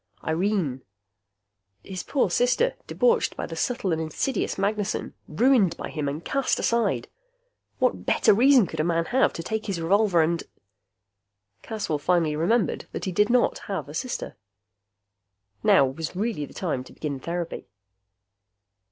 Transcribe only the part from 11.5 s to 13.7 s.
Caswell finally remembered that he did not